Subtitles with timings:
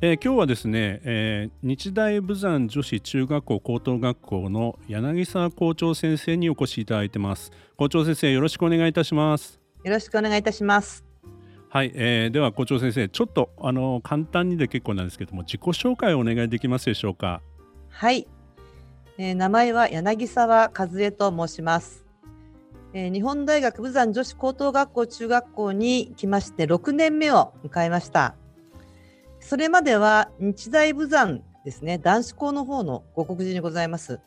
[0.00, 7.50] えー、今日はですね、えー、日大武山女子中学校高等学校の柳沢校長先生にお越しいただいてます。
[7.76, 9.58] 校長先生よろしくお願いいたします。
[9.82, 11.04] よろしくお願いいたします。
[11.68, 17.42] はい、えー、では校長先生ちょっとあの簡単にで結構なんですけども自己紹介をお願いできますでしょうか？
[17.88, 18.28] はい、
[19.18, 22.06] えー、名前は柳沢和恵と申します。
[22.92, 28.36] えー、日本大学武山女子高等学校中学校に来まして6年目を迎えました
[29.48, 34.20] それまでは日大武山ですね、男子校の方のご告示にございます。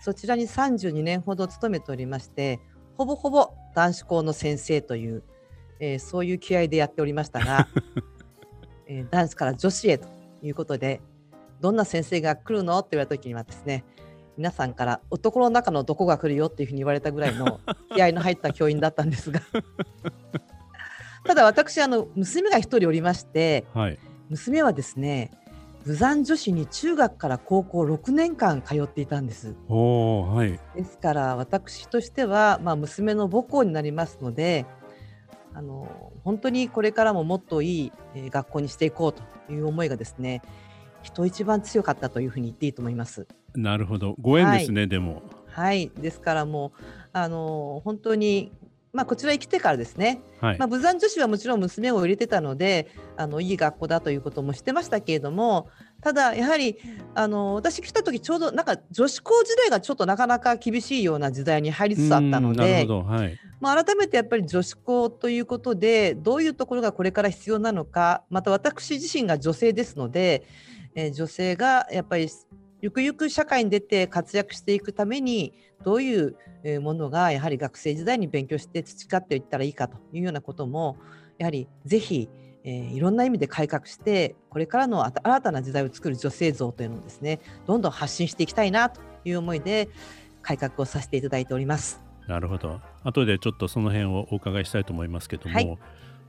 [0.00, 2.58] そちらに32年ほど勤めておりまして、
[2.96, 5.24] ほぼほぼ男子校の先生という、
[5.78, 7.68] えー、そういう気合でやっておりましたが、
[8.88, 10.08] えー、男子から女子へと
[10.42, 11.02] いうことで、
[11.60, 12.78] どんな先生が来るの？
[12.78, 13.84] って言われた時にはですね、
[14.38, 17.60] 皆さんから男の中のどこが来るよっていうふうに言われたぐらいの
[17.94, 19.42] 気合の入った教員だったんですが。
[21.26, 23.98] ただ私あの娘が1人おりまして、はい、
[24.32, 25.30] 娘はですね
[25.84, 29.54] 武山女子に中学から高校6年間通っていたんです。
[29.68, 34.64] はい、ですから私としては、まあ、娘の母校になりますので
[35.54, 40.40] あの本当にこれからももっといい、えー、学校にしていこうという思いがですね
[41.02, 43.26] 人一番強かったというふうに言っていいと思います。
[43.54, 45.22] なるほどご縁ですね、はい、でも。
[45.46, 46.80] はいですからもう
[47.12, 48.52] あの本当に
[48.92, 55.68] まあ、こちらへ来てからですね、はい、まあ、武山女子はもちろん娘を入れてたのであのいい学校だということもしてましたけれども
[56.02, 56.76] ただやはり
[57.14, 70.44] あの私来た時ちょうどなんか女子校時代がちょっとなかなか厳しいような時代に入りつつあったので、はい、まあ、改めてやっぱり女子校ということでどういうところがこれから必要なのかまた私自身が女性ですので、
[70.94, 72.28] えー、女性がやっぱり
[72.82, 75.54] ゆくゆく社会に出て活躍していくために
[75.84, 76.36] どういう
[76.80, 80.96] ものがやはり学生時代に勉強して培っていったらいいかというようなことも
[81.38, 82.28] やはりぜひ、
[82.64, 89.88] えー、いろんな意味で改革してこれからの新たな時代を作る女性像というのをですねどんどん発信していきたいなという思いで
[90.42, 92.02] 改革をさせていただいております。
[92.26, 92.80] なるほど。
[93.04, 95.78] 後でちょっとその辺をお伺いしたいと思いますけども、はい、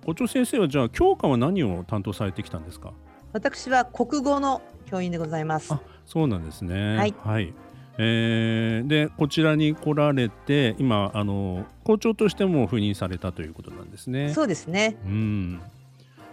[0.05, 2.93] 校長先生はじゃあ教科は何を担当されてきたんですか？
[3.33, 5.73] 私は国語の教員でございます。
[6.05, 6.97] そうなんですね。
[6.97, 7.15] はい。
[7.23, 7.53] はい、
[7.97, 14.33] えー、でこちらに来られて今あの校長としても赴任されたということなんですね。
[14.33, 14.95] そうですね。
[15.05, 15.61] うん。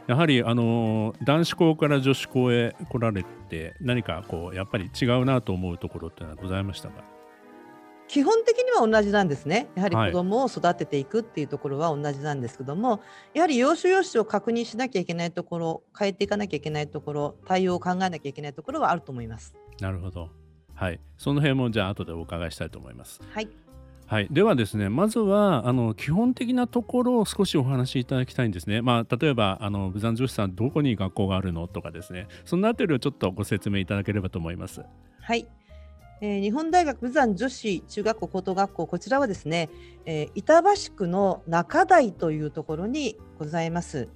[0.06, 7.19] やはりあの男子校から女子校へ来られて何かこうやっぱり違うなと思うところってのはございましたか？
[8.10, 9.69] 基本的には同じなんですね。
[9.76, 13.00] やはり子供を育てていくっていうところは同じなんですけども、は
[13.34, 19.54] い、やはり要所要所を確認しなきゃいけないところ、変えていかなきゃいけないところ、対応を考えなきゃいけないところはあると思います。
[19.81, 20.28] なるほど。
[20.75, 20.98] はい。
[21.19, 23.21] その辺もじゃあ後でお伺いしたいと思います。
[23.31, 23.48] はい。
[24.09, 28.82] はい、ではですねまずはあの基本的なところを少しお話しいただきたいんですね。
[28.82, 31.69] まあ、例えばあの武山女子さんどこに学校があるの？
[31.69, 34.82] とかですねそのあたりをちょっとご説明いただければと思います。
[35.21, 35.47] はい
[36.22, 39.70] えー、日本大学武山女子中学校高等学校こちらはですね、
[40.04, 44.08] えー、板橋区の中台というところにございます。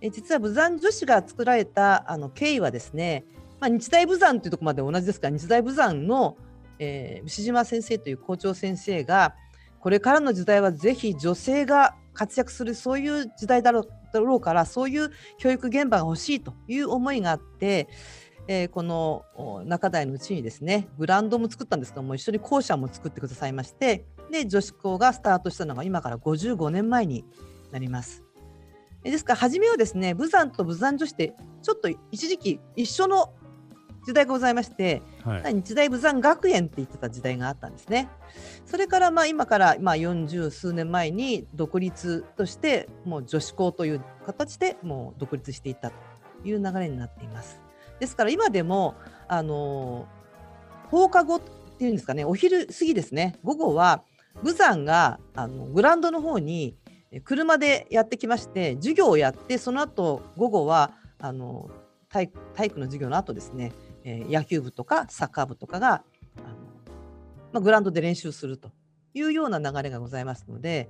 [0.00, 3.24] えー、実は武山女子が作られたあの経緯はですね、
[3.60, 6.36] まあ、日大武山というところまで同じですが日大武山の、
[6.80, 9.34] えー、牛島先生という校長先生が
[9.80, 17.88] これからの時代はぜひ女性が活躍するそういう時代だろうからそういう教育現場が欲しいという思いがあって、
[18.48, 19.24] えー、この
[19.66, 27.24] 中台のうちにですねブランドも作ったんですけども一緒に校舎も作ってくださいましてで女子校がスタートしたのが今から55年前に
[27.70, 28.24] なります。
[29.02, 33.32] ですから初めはですね武山と武山女子ってちょっと一時期一緒の
[34.04, 38.08] 時代がございまして、はい、日大武山学園って言ってた時代があったんですね。
[38.64, 45.96] それからまあ今からまあ40数年前に独立としてもう女子校という形でもう独立していったと
[46.44, 47.67] いう流れになっています。
[48.00, 48.94] ですから今でも
[49.26, 50.06] あの
[50.90, 51.40] 放課後っ
[51.78, 54.02] ていうんですかねお昼過ぎですね午後は
[54.42, 56.76] 武山があのグラウンドの方に
[57.24, 61.70] 車でやってきまして授業をやってその後午後はあの
[62.10, 62.30] 体
[62.66, 63.72] 育の授業の後ですね、
[64.04, 66.04] えー、野球部とかサッカー部とかがあの、
[67.52, 68.70] まあ、グラウンドで練習すると
[69.14, 70.88] いうような流れがございますので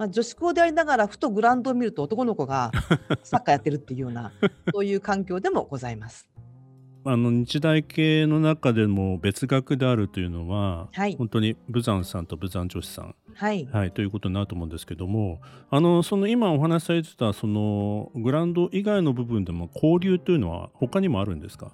[0.00, 2.72] まあ、女子校でありながらふとグラウンドを見ると男の子が
[3.22, 4.32] サッカーやってるっていうような
[4.72, 6.26] そういう環境でもございます。
[7.04, 21.72] あの日大系の中でも別学であるというのは、はい、本当に武山さんと武山女子さん、はい、はい、ということになると思うんですけどもあのその今お話しされてたそのグラウンド以外の部分でも交流というのは他にもあるんですか？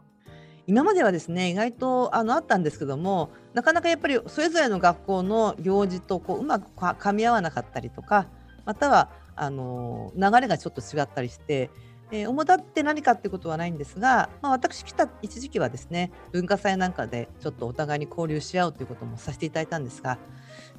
[0.69, 8.29] 今まではですね意外とあのあったんですけどもなかなかやっぱりそれぞれの学校の行事とこううまくかみ合わなかったりとか
[8.65, 11.71] またはあの流れがちょっと違ったりして
[12.13, 20.19] えー、主だって何かってことはないんですが、まあ、私来た一時期はですね文化祭なんかでちょっとお互いに交流し合うということもさせていただいたんですが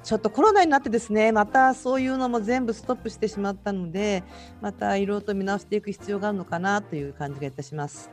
[0.04, 4.24] ちょっとコロナになってですねまたそういうのも全部ストップしてしまったので
[4.62, 8.10] またいろいろと見直していく必要があるのかなという感じがいたします。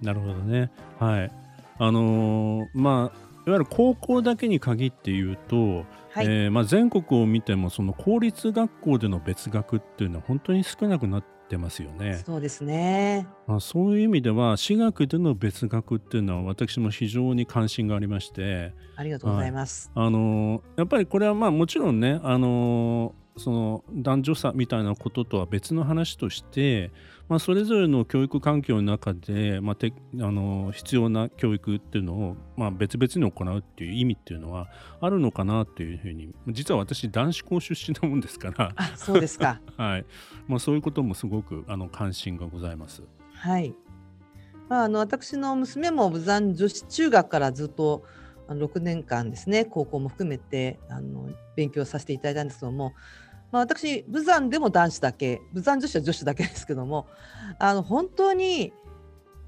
[0.00, 0.70] なるほどね
[1.00, 1.32] はい
[1.80, 12.22] あのー、まあいわゆる高校だけに限って言うと、はい、えー、まあ、全国を見てもその公立学校での別学っていうのは本当に少なくなってますよね。
[12.26, 13.26] そうですね。
[13.46, 19.90] まあ、そういう意味では私学での別学っていうのは私も非常に関心がありましてありがとうございます。
[19.94, 26.90] はい、あのやっぱりこれはまあもちろんねあのその男女差みたいなこととは別の話として、
[27.28, 34.68] まあ、それぞれの教育環境の中で、まあ、てあの必要な教育っていうのを、まあ、別々に行うっていう意味っていうのは
[35.00, 38.72] あるのかなっていうふうに実は私男子校出身なもんですから。
[38.76, 40.06] あそうですか、 はい。
[40.46, 43.02] まあ、そういうこともすごくあの関心がございます。
[43.34, 43.74] はい。
[44.70, 48.04] まあ、あの私の娘も武山女子中学からずっと
[48.48, 52.94] 6年間ですね高校も含めてあの勉強させていただいたんですけども
[53.50, 57.06] まあ、私武山でも男子だけ武山女子は女子だけですけども
[57.58, 58.72] あの本当に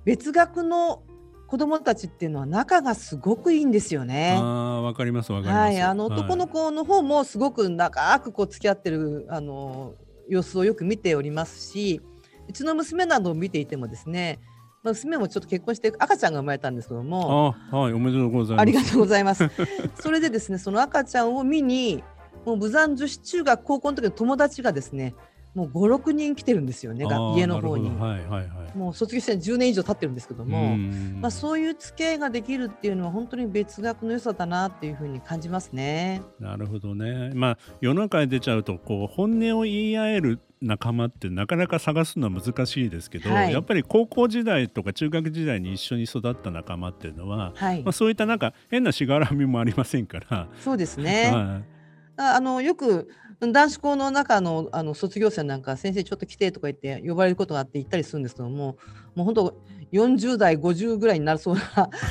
[0.05, 1.03] 別学の
[1.47, 4.39] 子供たちっていうのは仲がすごくいいんですよね。
[4.41, 5.65] あわかりますわかります。
[5.65, 9.95] はい、あの男の子の方もすごく長くこう付き合ってるあの
[10.29, 12.01] 様子をよく見ておりますし、
[12.49, 14.39] うちの娘などを見ていてもですね、
[14.85, 18.63] まあ、娘もちょっと結婚して赤ちゃんが生まれたんですけども、あはいおめでとうございます。
[18.63, 19.51] ありがとうございます。
[19.99, 22.05] それでですね、その赤ちゃんを見に
[22.45, 25.15] もう武山女子中学高校の時の友達がですね
[25.55, 27.05] もう56人来てるんですよね
[27.37, 36.23] 家の方に、はいはいはい、もう卒業して10年以上経ってるんですけども、まあ、そういう付き合いができるっていうのは本当に別学の良さだなっていうふうに感じますね。
[36.39, 50.47] なるほどね、まあ、世の中に出ちゃうとこう本音を言い合える仲間ってなかなか探すのは難しいですけど、はい、やっぱり高校時代とか中学時代に一緒に育った仲間っていうのは、はい、まあ、そういったなんか変なしがらみもありませんから。
[50.61, 51.80] そうですね、 はい
[52.17, 53.09] あのよく
[53.41, 58.77] 男子校の中のあの卒業生なんか先生ちょっと来てとか言って呼ばれることがあって行ったりするんですけども
[59.15, 59.57] もう本当
[59.93, 61.63] 40代50ぐらいになるそうな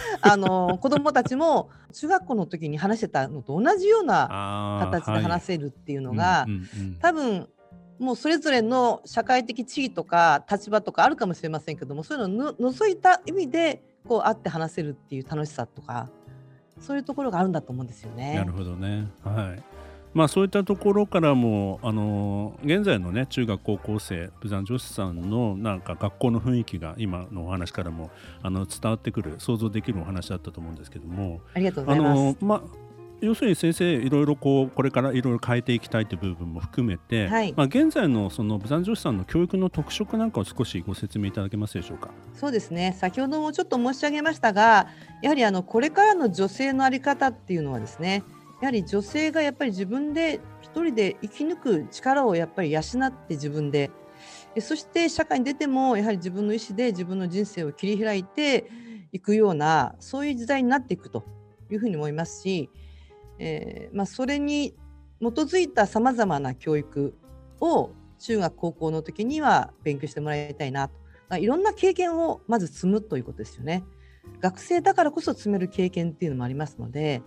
[0.22, 6.46] あの子どもたちも中学校の時に話してたのと同じような形で話せるっていうのが、
[7.00, 7.48] 多分
[8.00, 16.10] もうそれぞれの社会的地位とか立場とかあるかもしれませんけどもそういうのを除いた意味でこう会って話せるっていう楽しさとか
[16.80, 18.36] そういうところがあるんだと思うんですよね。
[18.36, 19.08] なるほどね。
[19.24, 19.79] はい
[20.14, 28.10] まあ、そういったところからも、あの現在の、ね、中学高校生武山女子さんのなんか学校の雰囲気が今のお話からも
[28.42, 31.42] あの伝わってくる想像できるお話だったと思うんですけども。
[31.54, 32.38] ありがとうございます。
[32.42, 32.62] まあ
[33.22, 42.12] 要するに先生いろいろこうこれからいろいろ変えていきたいという部分も含めて、はい、まあ、現在のその武山女子さんの教育の特色なんかを少しご説明いただけますでしょうか？
[42.34, 42.96] そうですね。
[42.98, 44.88] 先ほどもちょっと申し上げましたが
[45.22, 48.24] やはりあのこれからの女性の在り方っていうのはですね
[48.62, 53.92] やはり女性がやっぱり自分で一人で生き抜く力をやっぱり養って自分で
[54.60, 58.70] そして社会に出てもやはり自分の意思で自分の人生を切り開いて
[59.12, 61.24] いくようなそういう時代になっていくと
[61.72, 62.70] いうふうに思いますし、
[63.38, 64.76] えー、まあ、それに
[65.22, 67.16] 基づいたさまざまな教育
[67.62, 70.90] を中学高校の時には勉強してもらいたいな
[71.30, 73.84] と、いろんな経験をまず積むということですよね。
[74.42, 77.22] 学生だからこそ積める経験っていうのもありますので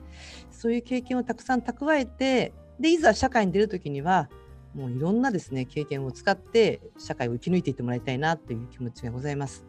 [0.50, 4.28] そういう経験をたくさん蓄えてでいざ社会に出る時には
[4.74, 9.64] もういろんなですね経験を使って社会を生き抜いていってもらいたいなという気持ちがございます。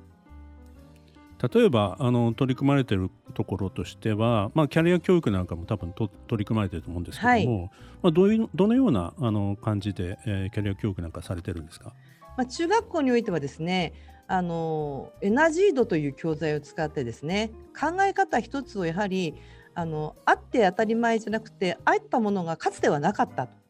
[1.51, 11.93] 例えばあの取り組まれているところとしては、まあ、キャリア教育なんかも多分と取り組まれていると思うんですけども、はい、まあ、どういうどのようなあの感じで、えー、キャリア教育なんかされてるんですか、
[12.37, 13.93] まあ、中学校においてはですね
[14.27, 19.35] あのエナジードという教材を使ってですね考え方一つをやはり
[19.75, 23.63] あのあって当たり前じゃなくてあったものがかつてはなかったと。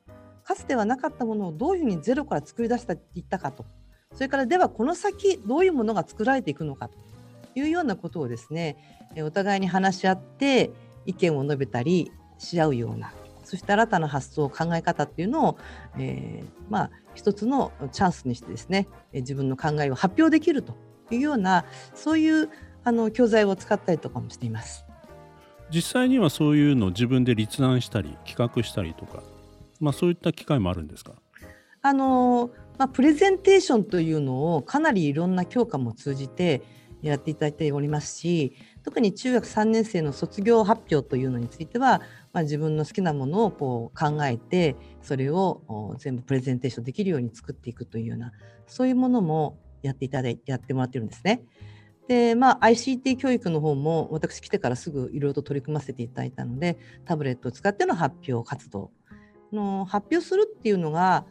[0.43, 3.65] かつてはなかったものをどういうふうにゼロから作り出していったかと。
[4.13, 6.97] それからではこの先どういうものが作られていくのかと。
[7.55, 8.77] いうようなことをですね
[9.17, 10.71] お互いに話し合って
[11.05, 13.13] 意見を述べたりし合うような
[13.53, 15.57] そそして新たな発想考え方っていうのを、
[15.99, 20.75] えー、まあ一つのチャンスにしてですね自分の考えを発表できると
[21.11, 22.49] いうようなそういう
[22.83, 24.85] あの教材を使ったりとかもしています。
[25.69, 29.21] 実際にはそういうのを自分で立案したり企画したりとか、
[29.79, 31.13] まあ、そういった機会もあるんですか？
[31.83, 36.63] あのまあ、プレゼンテーションというのをかなりいろんな教科も通じて
[37.03, 42.01] やっていただいておりますし特に中学3年生の卒業発表というのについては、
[42.33, 48.33] まあ、自分の好きなものをこう考えてそれを全部プレゼンテーションできるように作っていくというような
[48.67, 51.43] そういうものもやっていただいてやってもらってるんですね。
[52.07, 58.91] でまあ、ICT 教育の方も私来てからすぐいろいろと取り組ませていただいたのでタブレットを使っての発表活動
[59.53, 61.25] の発表するっていうのが、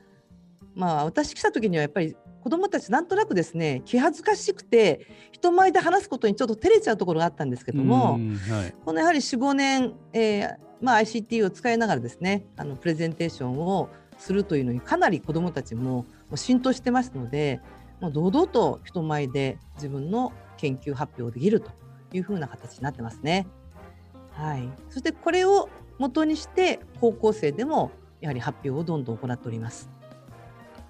[0.74, 17.60] まあ、私来た時にはやっぱり子どもたちなんとなくですね気恥ずかしくて人前で話すことにちょっと照れちゃうところがあったんですけども、はい、このやはり45年、えーまあ、ICT を使いながらですねあのプレゼンテーションをするというのにかなり子どもたちも浸透してますので
[18.00, 21.70] もう堂々と人前で自分の研究発表できると
[22.12, 23.46] いうふうな形になってますね。
[24.32, 25.68] はい、そしてこれを
[25.98, 29.90] 元にして高校生でもやはり発表をどんどん行っております。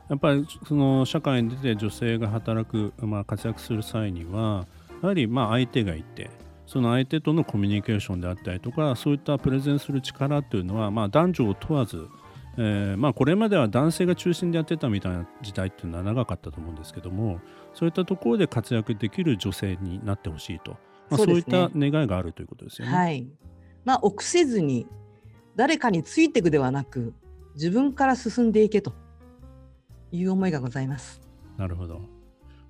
[0.08, 4.66] やっぱりその社会に出て女性が働く、まあ、活躍する際には
[5.02, 6.30] やはりまあ相手がいて
[6.66, 12.08] その相手とのコミュニケーションであったりとかそういったプレゼンする力というのは、まあ、男女を問わず、
[12.56, 17.40] えー、まあこれまでは男性が中心でやってたみたいな時代っていうのは長かったと思うんですけども
[17.74, 20.72] そういったところで活躍できる女性になってほしいと、
[21.10, 22.94] まあ、そう、ね,、いった願いがあるということですよね。
[22.94, 23.26] はい。
[23.84, 24.86] まあ、臆せずに
[25.56, 27.14] 誰かについていくではなく
[27.54, 28.94] 自分から進んでいけと
[30.12, 31.20] いう思いがございます。
[31.56, 32.00] なるほど。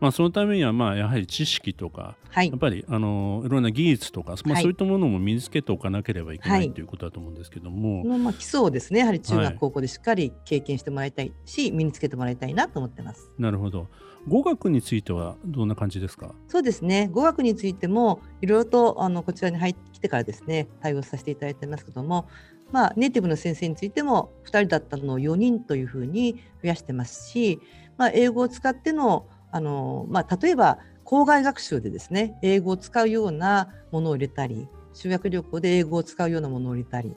[0.00, 13.30] まあ、そのためにはまあやはり知識とか、はい、やっぱりあのいろんな技術とか、まあ、そういったものも身につけておかなければいけない、はい、ということだと思うんですけども、まあ、基礎をですねやはり中学、高校でしっかり経験してもらいたいし、身につけてもらいたいなと思ってます。
[13.38, 13.87] なるほど。
[14.26, 16.34] 語学についてはどんな感じですか？
[16.49, 17.08] そうですね。
[17.12, 22.26] 語学についてもいろいろとあのこちらに入ってきてからですね対応させていただいてますけども
[22.73, 27.61] まあ、ネイティブの先生についても2人だったのを4人というふうに増やしてますし、
[27.99, 37.14] まあ、英語を使ってのあの、まあ、例えば校外学習でですね英語を使うようなものを入れたり修学旅行で英語を使うようなものを入れたり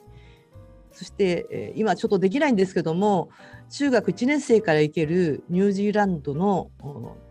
[0.92, 3.28] そして、今ちょっとできないんですけども
[3.68, 6.70] 中学1年生から行けるニュージーランドの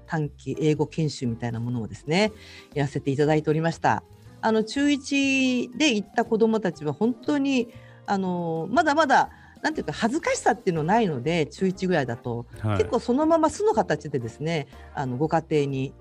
[0.05, 2.31] 短期英語研修みたいなものをですね
[2.75, 4.03] やらせていただいておりました。
[4.41, 7.69] あの中1で行った子どもたちは本当に
[8.07, 9.29] あのまだまだ
[9.61, 15.93] なんていうか恥ずかしさっていうのないので中1ぐらいだと、はい、結構そのまま素の形でですねあのご家庭に、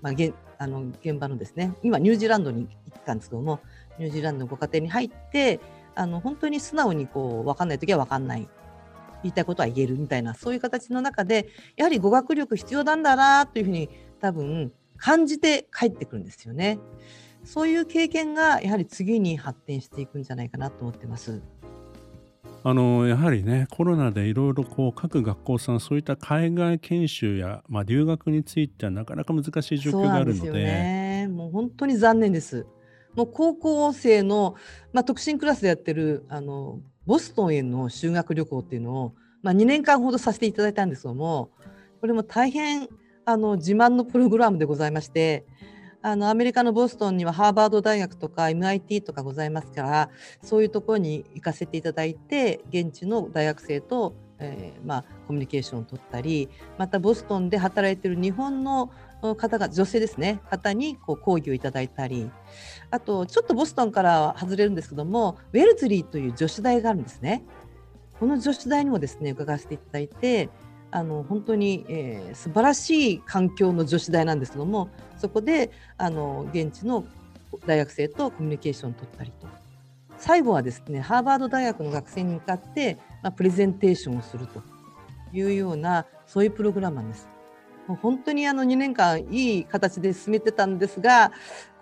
[0.00, 3.60] まあ、げあの現場のですね今ニュージーランドに行ったんですけども
[3.98, 5.60] ニュージーランドのご家庭に入って
[5.94, 8.48] あの本当に素直にこう分かんない時は分かんない。
[9.22, 13.88] 言いたいことは言えるみたいなそういう形の中でやはり語学力必要なんだなというふうに
[14.20, 16.78] 多分感じて帰ってくるんですよね。
[17.44, 21.42] そういう経験がやはり次に発展していくんじゃないかなと思ってます。
[22.66, 32.66] あのやはりねコロナでいろいろこう各学校さんそういった海外研修や、まあ、留学についてはなかなか難しい状況があるのでね、もう本当に残念です。
[33.14, 34.56] もう高校生の、
[34.92, 41.50] まあ、特進クラスでやってるあのボストンへの修学旅行っていうのを、まあ、2年間ほどさせていただいたんですけども
[42.00, 42.88] これも大変
[43.24, 45.46] あの自慢のプログラムでございまして
[46.06, 50.10] あのアメリカのボストンにはハーバード大学とか MIT とかございますから
[50.42, 58.90] そういうところに行かせていただいて現地の大学生と、えー、まあ、コミュニケーションを取ったりまたボストンで働いている日本の
[59.38, 62.30] 方が女性ですね方にこう講義をいただいたり
[62.90, 67.42] あとちょっとボストンから外れるんですけどもウェルズリーという女子大があるんですね。
[68.20, 70.50] この女子大にもですね伺わせていただいて
[70.94, 77.04] あの本当に、えー、素晴らしい環境の女子大なんですけどもそこであの現地の
[77.66, 79.48] 大学生とコミュニケーションを取ったりと
[80.18, 84.62] 最後はですねハーバード大学の学生に向かって、まあ、プレゼンテーションをすると
[85.32, 87.28] いうようなそういうプログラムなんです。
[87.88, 91.32] もう本当にあの2年間いい形で進めてたんですが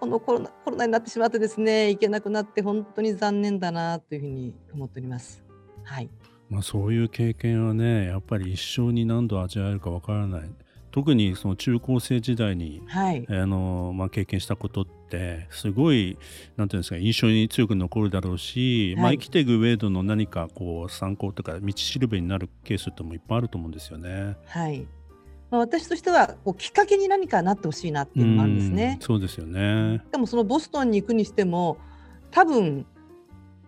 [0.01, 5.45] このコロナコロナになってしまってですね行けなくなって本当に残念だなというふうに思っております。
[5.85, 6.09] はい
[6.53, 10.51] まあ、そういう経験はねやっぱり一生に何度味わえるかわからない。
[10.91, 16.19] 特にその中高生時代に、はい、あのまあ、経験したことってすごい
[16.59, 24.37] なんていうんですか印象に強く残るだろうし、はい、まあ、生きていく上での何かこう参考とか道しるべになるケースってもいっぱいあると思うんですよね。
[24.45, 24.87] はい。
[25.51, 28.99] まあ、私としてはこうきっかけに何かなってほしいなっていうのもあるんですね。
[29.01, 30.03] うそうですよね。
[30.13, 31.79] でもそのボストンに行くにしても
[32.31, 32.85] 多分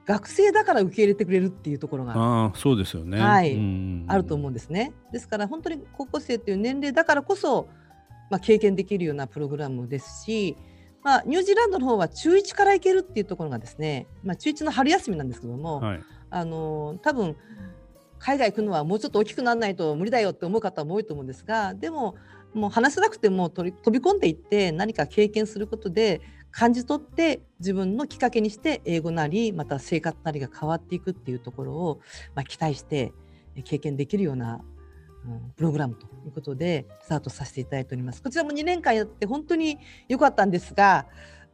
[0.07, 3.57] 学生だから受け入れてくれるっていうところがあそうですよね、はい、
[4.07, 4.93] あると思うんですね。
[5.13, 7.69] ですから本当に高校生という年齢だからこそ、
[8.31, 10.57] まあ、経験できるようなプログラムですし、
[11.03, 17.37] まあ、ニュージーランドの方は中1から行けるっていうところがですね、まあ、中1の春休みなんですけども、はい、あの多分
[18.19, 22.17] 海外行くのはもうちょっと大きくならないと無理だよって思う方も多いと思うんですがでも
[22.55, 26.21] もう話せなくても飛び込んでいって何か経験することで
[26.55, 32.01] 感じ取って自分のきっかけにして英語なりまた生活なりが変わっていくっていうところを、
[32.37, 33.13] まあ、期待して
[33.65, 34.61] 経験できるような、
[35.27, 38.23] うん、プログラムということでスタートさせていただいております。
[38.23, 41.07] こちらも2年間やって本当に良かったんですが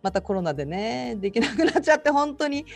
[0.02, 2.66] またコロナでねできなくなっちゃって本当に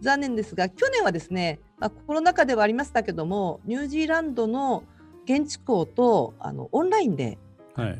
[0.00, 4.84] 残念ですが去年はですね、まあ、コロナ禍ではありましたけどもニュージーランドの
[5.24, 7.38] 現地校とあのオンラインで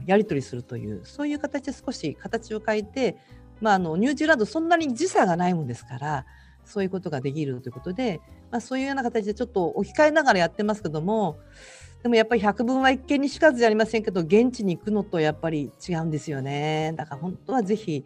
[0.06, 3.16] やり取りするという、はい、そういう形で少し形を変えて
[3.64, 6.26] まあ、あのニュージーランドそんなに時差がないもんですから
[6.66, 11.38] そういうことができるということで、まあ、そういうような形でちょっと置き換えながらやってますけども
[12.02, 18.04] でもやっぱり百聞は一見にしかずじゃありませんけど現地に行くのとやっぱり違うんですよねだから本当はぜひ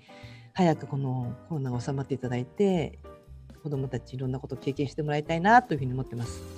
[0.55, 3.00] 早くこのコロナが収まっていただいて
[3.65, 6.58] 子どもたちいろんなことを経験してもらいたいなというふうに思ってます。